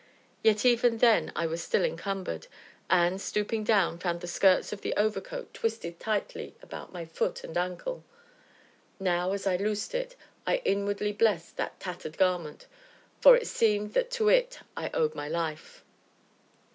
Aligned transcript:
Yet 0.41 0.65
even 0.65 0.97
then 0.97 1.31
I 1.35 1.45
was 1.45 1.61
still 1.61 1.83
encumbered, 1.85 2.47
and, 2.89 3.21
stooping 3.21 3.63
down, 3.63 3.99
found 3.99 4.21
the 4.21 4.27
skirts 4.27 4.73
of 4.73 4.81
the 4.81 4.95
overcoat 4.95 5.53
twisted 5.53 5.99
tightly 5.99 6.55
about 6.59 6.91
my 6.91 7.05
foot 7.05 7.43
and 7.43 7.55
ankle. 7.55 8.03
Now, 8.99 9.31
as 9.33 9.45
I 9.45 9.57
loosed 9.57 9.93
it, 9.93 10.15
I 10.47 10.57
inwardly 10.65 11.11
blessed 11.11 11.55
that 11.57 11.79
tattered 11.79 12.17
garment, 12.17 12.65
for 13.19 13.37
it 13.37 13.45
seemed 13.45 13.93
that 13.93 14.09
to 14.13 14.27
it 14.29 14.57
I 14.75 14.89
owed 14.91 15.13
my 15.13 15.27
life. 15.27 15.83